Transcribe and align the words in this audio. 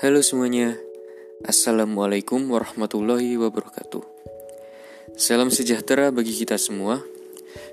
Halo 0.00 0.24
semuanya, 0.24 0.80
Assalamualaikum 1.44 2.40
warahmatullahi 2.48 3.36
wabarakatuh. 3.36 4.00
Salam 5.12 5.52
sejahtera 5.52 6.08
bagi 6.08 6.32
kita 6.32 6.56
semua. 6.56 7.04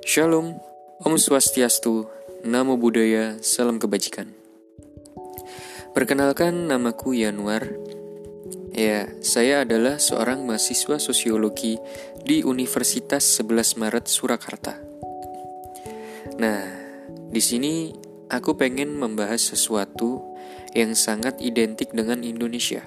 Shalom, 0.03 0.59
Om 1.07 1.15
Swastiastu, 1.15 2.03
Namo 2.43 2.75
Buddhaya, 2.75 3.39
Salam 3.39 3.79
Kebajikan. 3.79 4.35
Perkenalkan, 5.95 6.67
namaku 6.67 7.15
Yanuar. 7.15 7.63
Ya, 8.75 9.07
saya 9.23 9.63
adalah 9.63 9.95
seorang 9.95 10.43
mahasiswa 10.43 10.99
sosiologi 10.99 11.79
di 12.27 12.43
Universitas 12.43 13.23
11 13.39 13.79
Maret 13.79 14.03
Surakarta. 14.11 14.75
Nah, 16.35 16.59
di 17.31 17.39
sini 17.39 17.95
aku 18.27 18.59
pengen 18.59 18.99
membahas 18.99 19.39
sesuatu 19.55 20.35
yang 20.75 20.93
sangat 20.93 21.39
identik 21.41 21.91
dengan 21.95 22.21
Indonesia. 22.21 22.85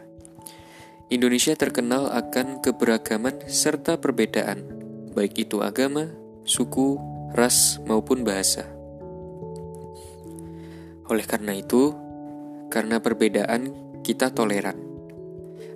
Indonesia 1.10 1.59
terkenal 1.59 2.06
akan 2.06 2.62
keberagaman 2.62 3.42
serta 3.51 3.98
perbedaan, 3.98 4.62
baik 5.10 5.42
itu 5.42 5.59
agama, 5.59 6.06
suku, 6.46 7.02
ras, 7.34 7.82
maupun 7.82 8.23
bahasa. 8.23 8.62
Oleh 11.10 11.27
karena 11.27 11.59
itu, 11.59 11.91
karena 12.70 13.02
perbedaan 13.02 13.74
kita 14.06 14.30
toleran. 14.30 14.79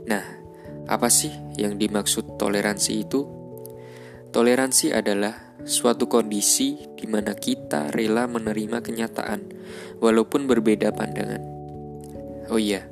Nah, 0.06 0.22
apa 0.86 1.10
sih 1.10 1.34
yang 1.58 1.82
dimaksud 1.82 2.38
toleransi 2.38 2.92
itu? 3.02 3.26
Toleransi 4.30 4.94
adalah 4.94 5.58
suatu 5.66 6.06
kondisi 6.06 6.78
di 6.94 7.10
mana 7.10 7.34
kita 7.34 7.90
rela 7.90 8.30
menerima 8.30 8.82
kenyataan, 8.82 9.40
walaupun 9.98 10.46
berbeda 10.46 10.94
pandangan. 10.94 11.53
Oh 12.52 12.60
iya, 12.60 12.84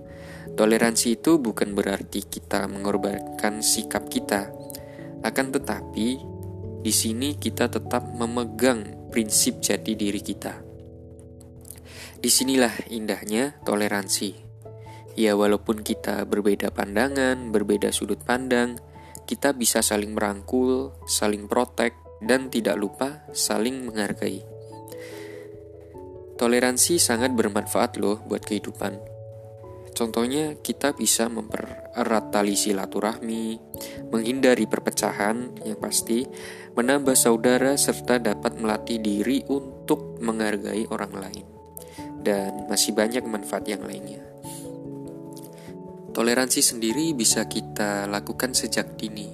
toleransi 0.57 1.21
itu 1.21 1.37
bukan 1.37 1.77
berarti 1.77 2.25
kita 2.25 2.65
mengorbankan 2.69 3.61
sikap 3.61 4.09
kita, 4.09 4.49
akan 5.23 5.47
tetapi 5.53 6.09
di 6.83 6.93
sini 6.93 7.39
kita 7.39 7.71
tetap 7.71 8.03
memegang 8.17 9.11
prinsip 9.13 9.63
jati 9.63 9.95
diri 9.95 10.19
kita. 10.19 10.59
Di 12.23 12.31
sinilah 12.31 12.91
indahnya 12.91 13.59
toleransi. 13.67 14.51
Ya, 15.13 15.37
walaupun 15.37 15.85
kita 15.85 16.25
berbeda 16.25 16.73
pandangan, 16.73 17.53
berbeda 17.53 17.93
sudut 17.93 18.19
pandang, 18.25 18.81
kita 19.29 19.53
bisa 19.53 19.85
saling 19.85 20.17
merangkul, 20.17 20.97
saling 21.05 21.45
protek, 21.45 21.93
dan 22.23 22.49
tidak 22.49 22.79
lupa 22.79 23.27
saling 23.35 23.85
menghargai. 23.85 24.41
Toleransi 26.41 26.97
sangat 26.97 27.37
bermanfaat 27.37 28.01
loh 28.01 28.19
buat 28.25 28.43
kehidupan. 28.43 29.12
Contohnya, 29.93 30.57
kita 30.57 30.97
bisa 30.97 31.29
mempererat 31.29 32.33
tali 32.33 32.57
silaturahmi, 32.57 33.61
menghindari 34.09 34.65
perpecahan 34.65 35.53
yang 35.69 35.77
pasti, 35.77 36.25
menambah 36.73 37.13
saudara, 37.13 37.77
serta 37.77 38.17
dapat 38.17 38.57
melatih 38.57 39.05
diri 39.05 39.45
untuk 39.53 40.17
menghargai 40.25 40.89
orang 40.89 41.13
lain. 41.13 41.47
Dan 42.25 42.73
masih 42.73 42.97
banyak 42.97 43.21
manfaat 43.29 43.69
yang 43.69 43.85
lainnya. 43.85 44.25
Toleransi 46.13 46.61
sendiri 46.65 47.13
bisa 47.13 47.45
kita 47.45 48.09
lakukan 48.09 48.57
sejak 48.57 48.97
dini. 48.97 49.29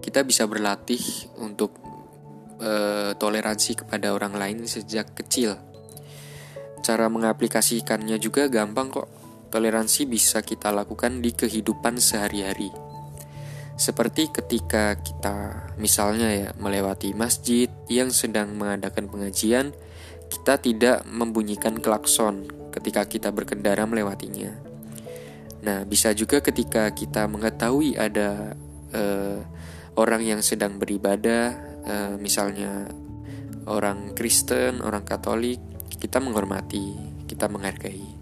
Kita 0.00 0.24
bisa 0.24 0.48
berlatih 0.48 1.00
untuk 1.40 1.76
e, 2.60 2.72
toleransi 3.16 3.84
kepada 3.84 4.12
orang 4.12 4.36
lain 4.36 4.64
sejak 4.68 5.16
kecil. 5.16 5.56
Cara 6.84 7.08
mengaplikasikannya 7.08 8.20
juga 8.20 8.46
gampang 8.52 8.92
kok 8.92 9.21
toleransi 9.52 10.08
bisa 10.08 10.40
kita 10.40 10.72
lakukan 10.72 11.20
di 11.20 11.36
kehidupan 11.36 12.00
sehari-hari. 12.00 12.72
Seperti 13.76 14.32
ketika 14.32 14.96
kita 14.96 15.68
misalnya 15.76 16.28
ya 16.32 16.48
melewati 16.56 17.12
masjid 17.12 17.68
yang 17.92 18.08
sedang 18.08 18.56
mengadakan 18.56 19.12
pengajian, 19.12 19.76
kita 20.32 20.56
tidak 20.56 21.04
membunyikan 21.04 21.76
klakson 21.76 22.48
ketika 22.72 23.04
kita 23.04 23.28
berkendara 23.28 23.84
melewatinya. 23.84 24.56
Nah, 25.62 25.84
bisa 25.84 26.10
juga 26.16 26.40
ketika 26.40 26.88
kita 26.90 27.28
mengetahui 27.28 27.94
ada 27.94 28.56
uh, 28.96 29.38
orang 29.94 30.24
yang 30.24 30.40
sedang 30.40 30.80
beribadah, 30.80 31.54
uh, 31.84 32.14
misalnya 32.16 32.88
orang 33.68 34.16
Kristen, 34.16 34.82
orang 34.82 35.06
Katolik, 35.06 35.60
kita 36.00 36.18
menghormati, 36.18 36.96
kita 37.30 37.46
menghargai. 37.46 38.21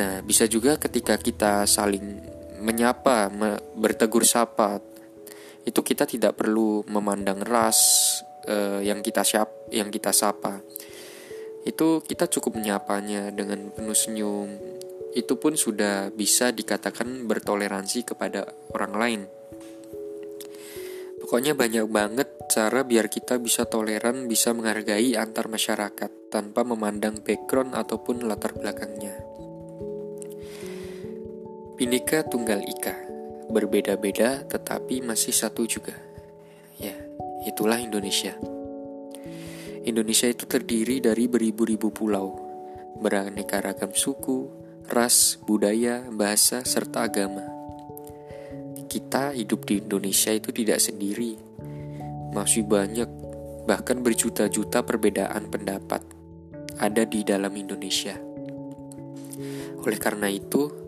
Nah, 0.00 0.24
bisa 0.24 0.48
juga 0.48 0.80
ketika 0.80 1.20
kita 1.20 1.68
saling 1.68 2.24
menyapa, 2.64 3.28
me 3.28 3.60
bertegur 3.76 4.24
sapa, 4.24 4.80
itu 5.68 5.80
kita 5.84 6.08
tidak 6.08 6.40
perlu 6.40 6.80
memandang 6.88 7.44
ras 7.44 7.76
uh, 8.48 8.80
yang 8.80 9.04
kita 9.04 9.20
siap, 9.20 9.68
yang 9.68 9.92
kita 9.92 10.08
sapa. 10.08 10.64
Itu 11.68 12.00
kita 12.00 12.32
cukup 12.32 12.56
menyapanya 12.56 13.28
dengan 13.28 13.68
penuh 13.76 13.92
senyum. 13.92 14.48
Itu 15.12 15.36
pun 15.36 15.60
sudah 15.60 16.08
bisa 16.08 16.48
dikatakan 16.48 17.28
bertoleransi 17.28 18.08
kepada 18.08 18.48
orang 18.72 18.94
lain. 18.96 19.20
Pokoknya 21.20 21.52
banyak 21.52 21.84
banget 21.92 22.48
cara 22.48 22.88
biar 22.88 23.12
kita 23.12 23.36
bisa 23.36 23.68
toleran, 23.68 24.32
bisa 24.32 24.56
menghargai 24.56 25.12
antar 25.20 25.52
masyarakat 25.52 26.32
tanpa 26.32 26.64
memandang 26.64 27.20
background 27.20 27.76
ataupun 27.76 28.24
latar 28.24 28.56
belakangnya. 28.56 29.30
Bhinneka 31.80 32.28
Tunggal 32.28 32.60
Ika, 32.60 32.92
berbeda-beda 33.48 34.44
tetapi 34.44 35.00
masih 35.00 35.32
satu 35.32 35.64
juga. 35.64 35.96
Ya, 36.76 36.92
itulah 37.48 37.80
Indonesia. 37.80 38.36
Indonesia 39.88 40.28
itu 40.28 40.44
terdiri 40.44 41.00
dari 41.00 41.24
beribu-ribu 41.24 41.88
pulau, 41.88 42.36
beraneka 43.00 43.64
ragam 43.64 43.96
suku, 43.96 44.52
ras, 44.92 45.40
budaya, 45.40 46.04
bahasa, 46.12 46.60
serta 46.68 47.08
agama. 47.08 47.48
Kita 48.84 49.32
hidup 49.32 49.64
di 49.64 49.80
Indonesia 49.80 50.36
itu 50.36 50.52
tidak 50.52 50.84
sendiri. 50.84 51.40
Masih 52.36 52.68
banyak, 52.68 53.08
bahkan 53.64 54.04
berjuta-juta 54.04 54.84
perbedaan 54.84 55.48
pendapat 55.48 56.04
ada 56.76 57.08
di 57.08 57.24
dalam 57.24 57.56
Indonesia. 57.56 58.20
Oleh 59.80 59.96
karena 59.96 60.28
itu, 60.28 60.79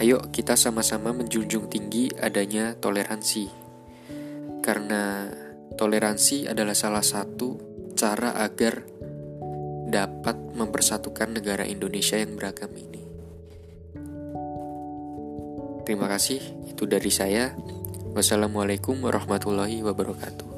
Ayo 0.00 0.16
kita 0.32 0.56
sama-sama 0.56 1.12
menjunjung 1.12 1.68
tinggi 1.68 2.08
adanya 2.16 2.72
toleransi. 2.72 3.52
Karena 4.64 5.28
toleransi 5.76 6.48
adalah 6.48 6.72
salah 6.72 7.04
satu 7.04 7.60
cara 7.92 8.32
agar 8.40 8.80
dapat 9.92 10.56
mempersatukan 10.56 11.36
negara 11.36 11.68
Indonesia 11.68 12.16
yang 12.16 12.32
beragam 12.32 12.72
ini. 12.72 13.04
Terima 15.84 16.08
kasih, 16.08 16.40
itu 16.64 16.88
dari 16.88 17.12
saya. 17.12 17.52
Wassalamualaikum 18.16 19.04
warahmatullahi 19.04 19.84
wabarakatuh. 19.84 20.49